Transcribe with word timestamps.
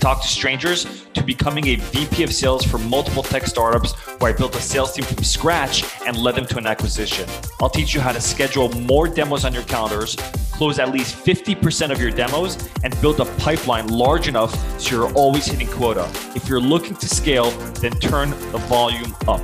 talk 0.00 0.22
to 0.22 0.28
strangers 0.28 1.06
to 1.12 1.22
becoming 1.22 1.68
a 1.68 1.76
VP 1.76 2.22
of 2.22 2.32
sales 2.32 2.64
for 2.64 2.78
multiple 2.78 3.22
tech 3.22 3.46
startups 3.46 3.92
where 4.18 4.32
I 4.32 4.36
built 4.36 4.56
a 4.56 4.60
sales 4.60 4.92
team 4.94 5.04
from 5.04 5.22
scratch 5.22 5.84
and 6.06 6.16
led 6.16 6.34
them 6.34 6.46
to 6.46 6.58
an 6.58 6.66
acquisition. 6.66 7.28
I'll 7.60 7.68
teach 7.68 7.94
you 7.94 8.00
how 8.00 8.12
to 8.12 8.20
schedule 8.20 8.70
more 8.80 9.06
demos 9.06 9.44
on 9.44 9.52
your 9.52 9.62
calendars, 9.64 10.16
close 10.52 10.78
at 10.78 10.90
least 10.90 11.14
50% 11.14 11.90
of 11.90 12.00
your 12.00 12.10
demos, 12.10 12.56
and 12.82 12.98
build 13.00 13.20
a 13.20 13.26
pipeline 13.36 13.88
large 13.88 14.26
enough 14.26 14.54
so 14.80 14.96
you're 14.96 15.12
always 15.14 15.46
hitting 15.46 15.68
quota. 15.68 16.10
If 16.34 16.48
you're 16.48 16.60
looking 16.60 16.96
to 16.96 17.08
scale, 17.08 17.50
then 17.82 17.92
turn 17.92 18.30
the 18.30 18.58
volume 18.68 19.14
up. 19.28 19.40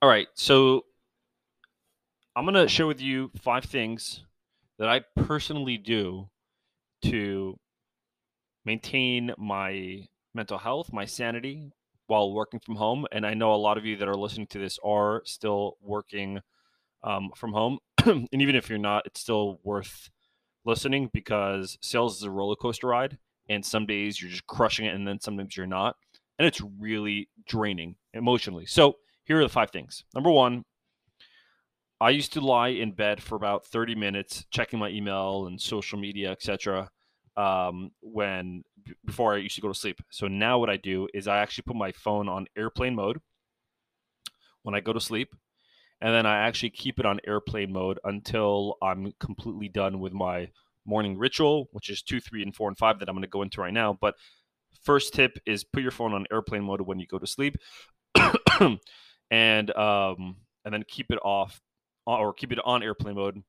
All 0.00 0.08
right, 0.08 0.28
so 0.34 0.84
I'm 2.36 2.44
going 2.44 2.54
to 2.54 2.68
share 2.68 2.86
with 2.86 3.00
you 3.00 3.30
five 3.40 3.64
things 3.64 4.22
that 4.78 4.88
I 4.88 5.00
personally 5.16 5.78
do 5.78 6.28
to 7.10 7.56
maintain 8.64 9.32
my 9.38 10.06
mental 10.34 10.58
health, 10.58 10.92
my 10.92 11.04
sanity 11.04 11.70
while 12.06 12.32
working 12.32 12.60
from 12.60 12.76
home. 12.76 13.06
And 13.12 13.26
I 13.26 13.34
know 13.34 13.54
a 13.54 13.56
lot 13.56 13.78
of 13.78 13.84
you 13.84 13.96
that 13.96 14.08
are 14.08 14.16
listening 14.16 14.46
to 14.48 14.58
this 14.58 14.78
are 14.84 15.22
still 15.24 15.76
working 15.80 16.40
um, 17.02 17.30
from 17.36 17.52
home. 17.52 17.78
and 18.04 18.28
even 18.32 18.56
if 18.56 18.68
you're 18.68 18.78
not, 18.78 19.06
it's 19.06 19.20
still 19.20 19.60
worth 19.62 20.10
listening 20.64 21.10
because 21.12 21.78
sales 21.80 22.16
is 22.16 22.22
a 22.22 22.30
roller 22.30 22.56
coaster 22.56 22.88
ride. 22.88 23.18
And 23.48 23.64
some 23.64 23.86
days 23.86 24.20
you're 24.20 24.30
just 24.30 24.46
crushing 24.46 24.86
it, 24.86 24.94
and 24.94 25.06
then 25.06 25.20
sometimes 25.20 25.54
you're 25.54 25.66
not. 25.66 25.96
And 26.38 26.48
it's 26.48 26.62
really 26.78 27.28
draining 27.46 27.96
emotionally. 28.14 28.64
So 28.64 28.96
here 29.24 29.38
are 29.38 29.42
the 29.42 29.50
five 29.50 29.70
things. 29.70 30.04
Number 30.14 30.30
one, 30.30 30.64
I 32.00 32.10
used 32.10 32.32
to 32.34 32.40
lie 32.40 32.68
in 32.68 32.92
bed 32.92 33.22
for 33.22 33.36
about 33.36 33.66
30 33.66 33.94
minutes 33.94 34.46
checking 34.50 34.78
my 34.78 34.88
email 34.88 35.46
and 35.46 35.60
social 35.60 35.98
media, 35.98 36.30
etc. 36.30 36.90
Um, 37.36 37.90
when 38.00 38.62
before 39.04 39.34
I 39.34 39.38
used 39.38 39.56
to 39.56 39.60
go 39.60 39.68
to 39.68 39.74
sleep. 39.74 40.00
So 40.10 40.28
now 40.28 40.58
what 40.58 40.70
I 40.70 40.76
do 40.76 41.08
is 41.14 41.26
I 41.26 41.38
actually 41.38 41.64
put 41.66 41.76
my 41.76 41.92
phone 41.92 42.28
on 42.28 42.46
airplane 42.56 42.94
mode 42.94 43.18
when 44.62 44.74
I 44.74 44.80
go 44.80 44.92
to 44.92 45.00
sleep, 45.00 45.34
and 46.00 46.14
then 46.14 46.26
I 46.26 46.38
actually 46.46 46.70
keep 46.70 46.98
it 46.98 47.06
on 47.06 47.20
airplane 47.26 47.72
mode 47.72 47.98
until 48.04 48.76
I'm 48.82 49.12
completely 49.20 49.68
done 49.68 50.00
with 50.00 50.12
my 50.12 50.50
morning 50.86 51.18
ritual, 51.18 51.68
which 51.72 51.90
is 51.90 52.02
two, 52.02 52.20
three, 52.20 52.42
and 52.42 52.54
four, 52.54 52.68
and 52.68 52.78
five 52.78 52.98
that 52.98 53.08
I'm 53.08 53.14
going 53.14 53.22
to 53.22 53.28
go 53.28 53.42
into 53.42 53.60
right 53.60 53.72
now. 53.72 53.96
But 54.00 54.14
first 54.82 55.14
tip 55.14 55.38
is 55.46 55.64
put 55.64 55.82
your 55.82 55.92
phone 55.92 56.12
on 56.12 56.26
airplane 56.30 56.64
mode 56.64 56.82
when 56.82 56.98
you 56.98 57.06
go 57.06 57.18
to 57.18 57.26
sleep, 57.26 57.56
and 59.30 59.76
um, 59.76 60.36
and 60.64 60.72
then 60.72 60.84
keep 60.86 61.10
it 61.10 61.18
off 61.22 61.60
or 62.06 62.32
keep 62.32 62.52
it 62.52 62.58
on 62.64 62.82
airplane 62.82 63.16
mode 63.16 63.42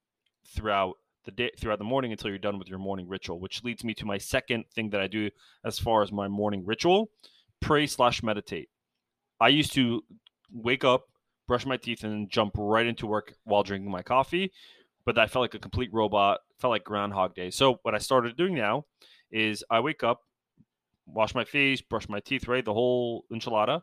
throughout 0.55 0.95
the 1.25 1.31
day 1.31 1.51
throughout 1.57 1.79
the 1.79 1.85
morning 1.85 2.11
until 2.11 2.29
you're 2.29 2.39
done 2.39 2.59
with 2.59 2.67
your 2.67 2.79
morning 2.79 3.07
ritual 3.07 3.39
which 3.39 3.63
leads 3.63 3.83
me 3.83 3.93
to 3.93 4.05
my 4.05 4.17
second 4.17 4.63
thing 4.73 4.89
that 4.89 5.01
i 5.01 5.07
do 5.07 5.29
as 5.63 5.79
far 5.79 6.01
as 6.01 6.11
my 6.11 6.27
morning 6.27 6.63
ritual 6.65 7.09
pray 7.61 7.85
slash 7.87 8.23
meditate 8.23 8.69
i 9.39 9.47
used 9.47 9.73
to 9.73 10.03
wake 10.51 10.83
up 10.83 11.07
brush 11.47 11.65
my 11.65 11.77
teeth 11.77 12.03
and 12.03 12.29
jump 12.29 12.53
right 12.57 12.87
into 12.87 13.07
work 13.07 13.33
while 13.43 13.63
drinking 13.63 13.91
my 13.91 14.01
coffee 14.01 14.51
but 15.05 15.17
i 15.17 15.27
felt 15.27 15.41
like 15.41 15.53
a 15.53 15.59
complete 15.59 15.89
robot 15.93 16.39
felt 16.59 16.71
like 16.71 16.83
groundhog 16.83 17.33
day 17.35 17.49
so 17.49 17.79
what 17.83 17.95
i 17.95 17.97
started 17.97 18.37
doing 18.37 18.55
now 18.55 18.85
is 19.31 19.63
i 19.69 19.79
wake 19.79 20.03
up 20.03 20.21
wash 21.05 21.35
my 21.35 21.43
face 21.43 21.81
brush 21.81 22.09
my 22.09 22.19
teeth 22.19 22.47
right 22.47 22.65
the 22.65 22.73
whole 22.73 23.25
enchilada 23.31 23.81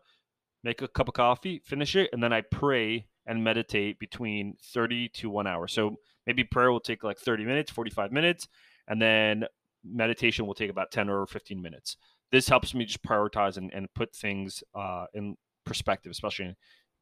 make 0.64 0.82
a 0.82 0.88
cup 0.88 1.08
of 1.08 1.14
coffee 1.14 1.60
finish 1.64 1.94
it 1.94 2.10
and 2.12 2.22
then 2.22 2.32
i 2.32 2.41
pray 2.41 3.06
and 3.26 3.42
meditate 3.42 3.98
between 3.98 4.56
30 4.72 5.08
to 5.08 5.31
one 5.31 5.47
hour. 5.47 5.69
So 5.69 5.97
maybe 6.27 6.44
prayer 6.44 6.71
will 6.71 6.81
take 6.81 7.03
like 7.03 7.19
30 7.19 7.44
minutes, 7.44 7.71
45 7.71 8.12
minutes, 8.12 8.49
and 8.88 9.00
then 9.00 9.44
meditation 9.84 10.47
will 10.47 10.55
take 10.55 10.71
about 10.71 10.91
10 10.91 11.09
or 11.09 11.27
15 11.27 11.60
minutes. 11.60 11.97
This 12.31 12.49
helps 12.49 12.75
me 12.75 12.84
just 12.84 13.03
prioritize 13.03 13.56
and, 13.56 13.72
and 13.72 13.93
put 13.94 14.15
things 14.15 14.62
uh, 14.75 15.06
in 15.12 15.37
perspective, 15.65 16.11
especially 16.11 16.47
in, 16.47 16.55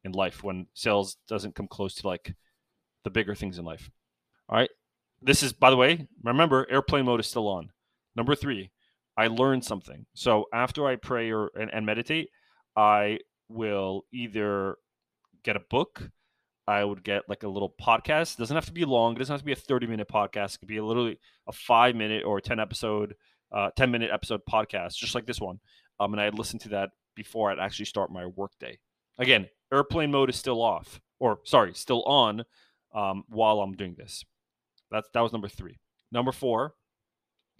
in 0.03 0.11
life 0.11 0.43
when 0.43 0.67
sales 0.73 1.17
doesn't 1.27 1.55
come 1.55 1.67
close 1.67 1.95
to 1.95 2.07
like 2.07 2.33
the 3.03 3.09
bigger 3.09 3.35
things 3.35 3.57
in 3.57 3.65
life. 3.65 3.89
All 4.49 4.57
right. 4.57 4.69
This 5.21 5.43
is, 5.43 5.53
by 5.53 5.69
the 5.69 5.77
way, 5.77 6.07
remember 6.23 6.67
airplane 6.69 7.05
mode 7.05 7.19
is 7.19 7.27
still 7.27 7.47
on. 7.47 7.69
Number 8.15 8.35
three, 8.35 8.71
I 9.15 9.27
learn 9.27 9.61
something. 9.61 10.05
So 10.13 10.45
after 10.53 10.87
I 10.87 10.95
pray 10.95 11.31
or 11.31 11.51
and, 11.59 11.71
and 11.71 11.85
meditate, 11.85 12.29
I 12.75 13.19
will 13.47 14.03
either 14.11 14.75
get 15.43 15.55
a 15.55 15.61
book. 15.69 16.09
I 16.71 16.85
would 16.85 17.03
get 17.03 17.27
like 17.27 17.43
a 17.43 17.49
little 17.49 17.73
podcast. 17.81 18.35
It 18.35 18.37
doesn't 18.37 18.55
have 18.55 18.65
to 18.65 18.71
be 18.71 18.85
long. 18.85 19.15
It 19.15 19.19
doesn't 19.19 19.33
have 19.33 19.41
to 19.41 19.45
be 19.45 19.51
a 19.51 19.55
30 19.55 19.87
minute 19.87 20.07
podcast. 20.07 20.55
It 20.55 20.59
could 20.59 20.69
be 20.69 20.77
a 20.77 20.83
literally 20.83 21.19
a 21.47 21.51
five 21.51 21.95
minute 21.95 22.23
or 22.23 22.39
10 22.39 22.59
episode, 22.59 23.15
uh, 23.51 23.71
10 23.75 23.91
minute 23.91 24.09
episode 24.11 24.41
podcast, 24.49 24.95
just 24.95 25.13
like 25.13 25.25
this 25.25 25.41
one. 25.41 25.59
Um, 25.99 26.13
and 26.13 26.21
I'd 26.21 26.37
listen 26.37 26.59
to 26.59 26.69
that 26.69 26.91
before 27.15 27.51
I'd 27.51 27.59
actually 27.59 27.85
start 27.85 28.09
my 28.09 28.25
workday. 28.25 28.79
Again, 29.19 29.49
airplane 29.71 30.11
mode 30.11 30.29
is 30.29 30.37
still 30.37 30.61
off, 30.61 31.01
or 31.19 31.39
sorry, 31.43 31.73
still 31.73 32.03
on 32.03 32.43
um, 32.95 33.25
while 33.27 33.59
I'm 33.59 33.73
doing 33.73 33.95
this. 33.97 34.23
That's 34.89 35.09
that 35.13 35.21
was 35.21 35.33
number 35.33 35.49
three. 35.49 35.77
Number 36.11 36.31
four, 36.31 36.73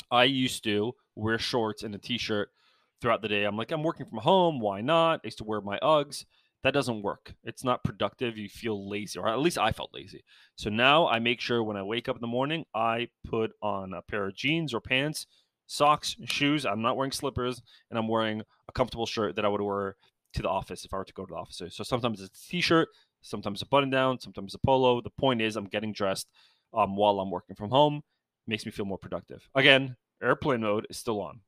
I 0.10 0.24
used 0.24 0.64
to 0.64 0.96
wear 1.16 1.38
shorts 1.38 1.84
and 1.84 1.94
a 1.94 1.98
t-shirt 1.98 2.50
throughout 3.02 3.22
the 3.22 3.28
day. 3.28 3.44
I'm 3.44 3.58
like, 3.58 3.72
I'm 3.72 3.84
working 3.84 4.06
from 4.06 4.20
home. 4.20 4.62
Why 4.62 4.80
not? 4.82 5.22
I 5.24 5.28
used 5.28 5.40
to 5.40 5.44
wear 5.44 5.60
my 5.60 5.78
Uggs 5.80 6.26
that 6.64 6.74
doesn't 6.74 7.02
work. 7.02 7.34
It's 7.44 7.64
not 7.64 7.84
productive. 7.84 8.38
You 8.38 8.48
feel 8.48 8.90
lazy, 8.90 9.18
or 9.18 9.28
at 9.28 9.40
least 9.40 9.58
I 9.58 9.72
felt 9.72 9.94
lazy. 9.94 10.24
So 10.56 10.70
now 10.70 11.08
I 11.08 11.20
make 11.20 11.42
sure 11.42 11.64
when 11.64 11.78
I 11.78 11.84
wake 11.84 12.08
up 12.08 12.16
in 12.16 12.22
the 12.22 12.28
morning, 12.28 12.66
I 12.76 13.10
put 13.28 13.52
on 13.62 13.94
a 13.94 14.02
pair 14.02 14.28
of 14.28 14.36
jeans 14.36 14.74
or 14.74 14.82
pants, 14.82 15.26
socks, 15.68 16.16
shoes. 16.26 16.66
I'm 16.66 16.82
not 16.82 16.98
wearing 16.98 17.12
slippers, 17.12 17.62
and 17.90 17.98
I'm 17.98 18.08
wearing 18.08 18.42
a 18.68 18.72
comfortable 18.72 19.06
shirt 19.06 19.36
that 19.36 19.46
I 19.46 19.48
would 19.48 19.62
wear 19.62 19.96
to 20.34 20.42
the 20.42 20.50
office 20.50 20.86
if 20.86 20.94
I 20.94 20.98
were 20.98 21.06
to 21.06 21.14
go 21.14 21.26
to 21.26 21.34
the 21.34 21.40
office. 21.40 21.76
So 21.76 21.84
sometimes 21.84 22.22
it's 22.22 22.38
a 22.38 22.52
t-shirt, 22.52 22.90
sometimes 23.22 23.62
a 23.62 23.66
button 23.66 23.90
down, 23.90 24.20
sometimes 24.20 24.54
a 24.54 24.60
polo. 24.60 25.02
The 25.02 25.10
point 25.10 25.42
is, 25.42 25.56
I'm 25.56 25.66
getting 25.66 25.94
dressed 25.94 26.28
um, 26.74 26.96
while 26.96 27.20
I'm 27.20 27.32
working 27.32 27.56
from 27.56 27.70
home. 27.70 28.02
Makes 28.48 28.66
me 28.66 28.72
feel 28.72 28.86
more 28.86 28.98
productive. 28.98 29.48
Again, 29.56 29.96
airplane 30.22 30.62
mode 30.62 30.88
is 30.90 30.98
still 30.98 31.22
on. 31.22 31.42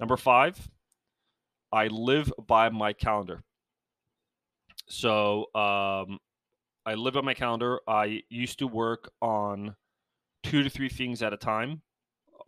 Number 0.00 0.16
five, 0.16 0.68
I 1.72 1.86
live 1.86 2.32
by 2.46 2.68
my 2.68 2.92
calendar. 2.92 3.42
So 4.88 5.46
um, 5.54 6.18
I 6.84 6.94
live 6.94 7.16
on 7.16 7.24
my 7.24 7.34
calendar. 7.34 7.80
I 7.86 8.22
used 8.28 8.58
to 8.58 8.66
work 8.66 9.10
on 9.20 9.76
two 10.42 10.62
to 10.62 10.70
three 10.70 10.88
things 10.88 11.22
at 11.22 11.32
a 11.32 11.36
time. 11.36 11.82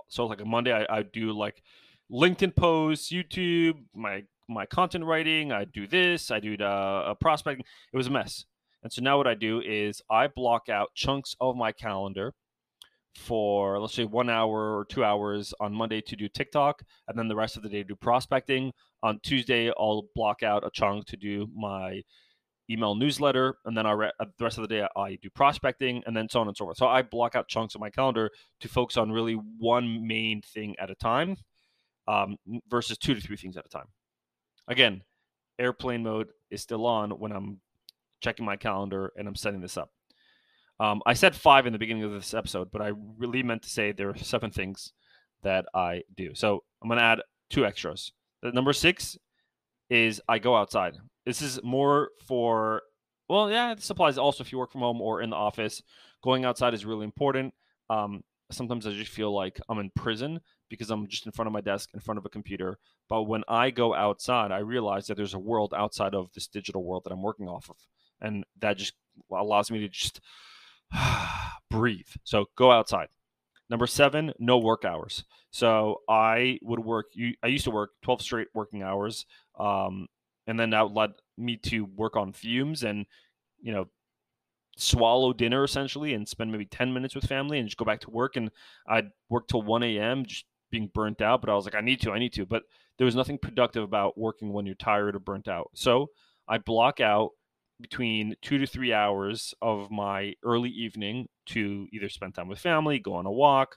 So 0.09 0.27
like 0.27 0.41
a 0.41 0.45
Monday, 0.45 0.73
I, 0.73 0.99
I 0.99 1.03
do 1.03 1.33
like 1.33 1.63
LinkedIn 2.11 2.57
posts, 2.57 3.11
YouTube, 3.11 3.75
my 3.95 4.25
my 4.49 4.67
content 4.67 5.05
writing. 5.05 5.53
I 5.53 5.65
do 5.65 5.87
this. 5.87 6.31
I 6.31 6.41
do 6.41 6.57
the 6.57 6.67
uh, 6.67 7.15
prospecting. 7.15 7.65
It 7.93 7.97
was 7.97 8.09
a 8.09 8.11
mess. 8.11 8.45
And 8.83 8.93
so 8.93 9.01
now 9.01 9.17
what 9.17 9.27
I 9.27 9.35
do 9.35 9.63
is 9.65 10.03
I 10.11 10.27
block 10.27 10.69
out 10.69 10.95
chunks 10.95 11.35
of 11.41 11.57
my 11.57 11.73
calendar 11.73 12.35
for 13.17 13.79
let's 13.79 13.95
say 13.95 14.05
one 14.05 14.29
hour 14.29 14.77
or 14.77 14.85
two 14.85 15.05
hours 15.05 15.55
on 15.61 15.75
Monday 15.75 16.01
to 16.03 16.17
do 16.17 16.29
TikTok, 16.29 16.83
and 17.09 17.19
then 17.19 17.29
the 17.29 17.37
rest 17.37 17.57
of 17.57 17.63
the 17.63 17.69
day 17.69 17.79
to 17.79 17.89
do 17.89 17.97
prospecting. 17.97 18.73
On 19.03 19.21
Tuesday, 19.23 19.69
I'll 19.79 20.07
block 20.15 20.43
out 20.43 20.67
a 20.67 20.71
chunk 20.71 21.07
to 21.07 21.17
do 21.17 21.49
my 21.55 22.03
email 22.71 22.95
newsletter, 22.95 23.57
and 23.65 23.77
then 23.77 23.87
I 23.87 23.93
re- 23.93 24.13
uh, 24.19 24.25
the 24.39 24.45
rest 24.45 24.59
of 24.59 24.63
the 24.63 24.69
day 24.69 24.87
I 24.97 25.19
do 25.23 25.31
prospecting, 25.31 26.03
and 26.07 26.17
then 26.17 26.29
so 26.29 26.41
on 26.41 26.49
and 26.49 26.57
so 26.57 26.65
forth. 26.65 26.79
So 26.79 26.87
I 26.87 27.03
block 27.03 27.35
out 27.35 27.49
chunks 27.49 27.75
of 27.75 27.81
my 27.81 27.91
calendar 27.91 28.31
to 28.61 28.69
focus 28.69 28.97
on 28.97 29.13
really 29.13 29.35
one 29.35 30.07
main 30.07 30.41
thing 30.43 30.75
at 30.79 30.91
a 30.91 30.95
time, 30.95 31.37
um, 32.09 32.37
versus 32.69 32.99
two 32.99 33.15
to 33.15 33.21
three 33.21 33.37
things 33.37 33.57
at 33.57 33.67
a 33.67 33.69
time. 33.69 33.87
Again, 34.69 35.03
airplane 35.59 36.03
mode 36.03 36.29
is 36.51 36.63
still 36.63 36.87
on 36.87 37.11
when 37.11 37.33
I'm 37.33 37.61
checking 38.21 38.47
my 38.47 38.57
calendar 38.57 39.13
and 39.17 39.29
I'm 39.29 39.37
setting 39.37 39.61
this 39.61 39.77
up. 39.77 39.91
Um, 40.81 41.03
I 41.07 41.15
said 41.15 41.35
five 41.35 41.67
in 41.67 41.73
the 41.73 41.79
beginning 41.79 42.03
of 42.05 42.13
this 42.13 42.35
episode, 42.35 42.71
but 42.71 42.83
I 42.83 42.93
really 43.19 43.43
meant 43.43 43.63
to 43.63 43.71
say 43.71 43.93
there 43.93 44.11
are 44.11 44.17
seven 44.17 44.51
things 44.51 44.93
that 45.43 45.67
I 45.75 46.03
do. 46.17 46.35
So 46.35 46.65
I'm 46.83 46.89
going 46.89 46.99
to 46.99 47.05
add 47.05 47.21
two 47.51 47.65
extras. 47.65 48.13
The 48.43 48.53
number 48.53 48.73
six 48.73 49.17
is 49.89 50.21
I 50.29 50.39
go 50.39 50.57
outside. 50.57 50.95
This 51.25 51.43
is 51.43 51.63
more 51.63 52.11
for, 52.27 52.83
well, 53.29 53.51
yeah, 53.51 53.75
this 53.75 53.91
applies 53.91 54.19
also 54.19 54.43
if 54.43 54.51
you 54.51 54.59
work 54.59 54.73
from 54.73 54.81
home 54.81 55.01
or 55.01 55.23
in 55.23 55.31
the 55.31 55.37
office. 55.37 55.83
Going 56.23 56.45
outside 56.45 56.75
is 56.75 56.85
really 56.85 57.05
important. 57.05 57.55
Um, 57.89 58.25
sometimes 58.51 58.87
I 58.87 58.91
just 58.91 59.13
feel 59.13 59.33
like 59.33 59.61
I'm 59.69 59.79
in 59.79 59.91
prison 59.95 60.41
because 60.69 60.91
I'm 60.91 61.07
just 61.07 61.27
in 61.27 61.33
front 61.33 61.47
of 61.47 61.53
my 61.53 61.61
desk, 61.61 61.91
in 61.95 62.01
front 62.01 62.19
of 62.19 62.27
a 62.27 62.31
computer. 62.31 62.79
But 63.09 63.25
when 63.25 63.45
I 63.49 63.71
go 63.71 63.95
outside, 63.95 64.51
I 64.51 64.59
realize 64.59 65.07
that 65.07 65.17
there's 65.17 65.35
a 65.35 65.39
world 65.39 65.75
outside 65.77 66.15
of 66.15 66.33
this 66.33 66.49
digital 66.49 66.83
world 66.83 67.05
that 67.05 67.13
I'm 67.13 67.23
working 67.23 67.49
off 67.49 67.71
of. 67.71 67.77
And 68.21 68.45
that 68.61 68.79
just 68.79 68.95
allows 69.31 69.71
me 69.71 69.81
to 69.81 69.89
just 69.89 70.21
breathe. 71.71 72.09
So 72.25 72.47
go 72.57 72.71
outside. 72.71 73.09
Number 73.71 73.87
seven, 73.87 74.33
no 74.39 74.59
work 74.59 74.85
hours. 74.85 75.25
So 75.51 76.03
I 76.09 76.59
would 76.63 76.81
work. 76.81 77.07
I 77.43 77.47
used 77.47 77.65
to 77.65 77.71
work 77.71 77.91
12 78.03 78.23
straight 78.23 78.49
working 78.55 78.83
hours, 78.83 79.25
um, 79.59 80.09
and 80.47 80.59
then 80.59 80.71
that 80.71 80.93
led 80.93 81.13
me 81.39 81.57
to 81.57 81.85
work 81.85 82.17
on 82.17 82.33
fumes 82.33 82.83
and 82.83 83.07
you 83.61 83.73
know 83.73 83.87
swallow 84.77 85.33
dinner 85.33 85.65
essentially 85.65 86.15
and 86.15 86.29
spend 86.29 86.51
maybe 86.51 86.67
10 86.67 86.93
minutes 86.93 87.15
with 87.15 87.27
family 87.27 87.59
and 87.59 87.69
just 87.69 87.79
go 87.79 87.85
back 87.85 88.01
to 88.01 88.11
work 88.11 88.37
and 88.37 88.51
i'd 88.89 89.11
work 89.29 89.47
till 89.47 89.63
1 89.63 89.83
a.m 89.85 90.25
just 90.25 90.45
being 90.71 90.91
burnt 90.93 91.21
out 91.21 91.41
but 91.41 91.49
i 91.49 91.55
was 91.55 91.65
like 91.65 91.77
i 91.77 91.81
need 91.81 92.01
to 92.01 92.11
i 92.11 92.19
need 92.19 92.33
to 92.33 92.45
but 92.45 92.65
there 92.99 93.05
was 93.05 93.15
nothing 93.15 93.39
productive 93.39 93.85
about 93.85 94.19
working 94.19 94.53
when 94.53 94.67
you're 94.67 94.75
tired 94.75 95.15
or 95.15 95.21
burnt 95.21 95.47
out 95.47 95.71
so 95.75 96.09
i 96.49 96.59
block 96.59 97.01
out 97.01 97.31
between 97.81 98.37
two 98.41 98.59
to 98.59 98.67
three 98.67 98.93
hours 98.93 99.55
of 99.61 99.91
my 99.91 100.35
early 100.45 100.71
evening 100.71 101.29
to 101.47 101.87
either 101.93 102.09
spend 102.09 102.35
time 102.35 102.49
with 102.49 102.59
family 102.59 102.99
go 102.99 103.15
on 103.15 103.27
a 103.27 103.33
walk 103.33 103.77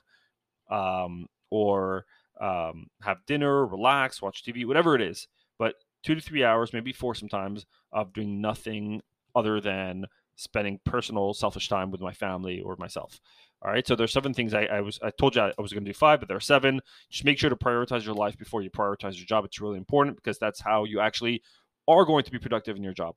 um, 0.70 1.26
or 1.50 2.04
um, 2.40 2.86
have 3.02 3.18
dinner 3.26 3.66
relax 3.66 4.22
watch 4.22 4.44
tv 4.44 4.64
whatever 4.64 4.94
it 4.94 5.02
is. 5.02 5.26
But 5.58 5.74
two 6.04 6.14
to 6.14 6.20
three 6.20 6.44
hours 6.44 6.72
maybe 6.72 6.92
four 6.92 7.14
sometimes 7.14 7.66
of 7.92 8.12
doing 8.12 8.40
nothing 8.40 9.02
other 9.34 9.60
than 9.60 10.06
spending 10.36 10.78
personal 10.84 11.34
selfish 11.34 11.68
time 11.68 11.90
with 11.90 12.00
my 12.00 12.12
family 12.12 12.60
or 12.60 12.76
myself. 12.78 13.20
All 13.60 13.72
right? 13.72 13.84
So 13.84 13.96
there's 13.96 14.12
seven 14.12 14.32
things 14.32 14.54
i, 14.54 14.62
I 14.64 14.80
was 14.80 15.00
i 15.02 15.10
told 15.10 15.34
you 15.34 15.42
i, 15.42 15.48
I 15.58 15.60
was 15.60 15.72
going 15.72 15.84
to 15.84 15.90
do 15.90 15.98
five 15.98 16.20
but 16.20 16.28
there 16.28 16.36
are 16.36 16.40
seven. 16.40 16.80
Just 17.10 17.24
make 17.24 17.38
sure 17.38 17.50
to 17.50 17.56
prioritize 17.56 18.04
your 18.04 18.14
life 18.14 18.38
before 18.38 18.62
you 18.62 18.70
prioritize 18.70 19.16
your 19.16 19.26
job. 19.26 19.44
It's 19.44 19.60
really 19.60 19.76
important 19.78 20.16
because 20.16 20.38
that's 20.38 20.60
how 20.60 20.84
you 20.84 21.00
actually 21.00 21.42
are 21.88 22.04
going 22.04 22.22
to 22.22 22.30
be 22.30 22.38
productive 22.38 22.76
in 22.76 22.84
your 22.84 22.92
job 22.92 23.16